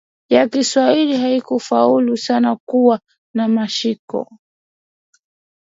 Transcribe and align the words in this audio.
ya 0.29 0.47
Kiswahili 0.47 1.17
haikufaulu 1.17 2.17
sana 2.17 2.55
kuwa 2.55 2.99
na 3.35 3.47
mashiko 3.47 4.31